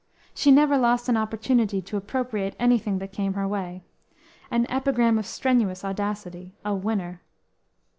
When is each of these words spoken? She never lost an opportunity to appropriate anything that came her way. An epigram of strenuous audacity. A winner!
She 0.33 0.49
never 0.49 0.79
lost 0.79 1.09
an 1.09 1.15
opportunity 1.15 1.79
to 1.83 1.95
appropriate 1.95 2.55
anything 2.57 2.97
that 2.97 3.11
came 3.13 3.33
her 3.35 3.47
way. 3.47 3.83
An 4.49 4.65
epigram 4.67 5.19
of 5.19 5.27
strenuous 5.27 5.85
audacity. 5.85 6.55
A 6.65 6.73
winner! 6.73 7.21